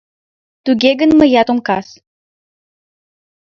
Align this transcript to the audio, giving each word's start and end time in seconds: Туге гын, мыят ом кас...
Туге 0.63 0.91
гын, 0.99 1.11
мыят 1.19 1.47
ом 1.53 1.59
кас... 1.67 1.87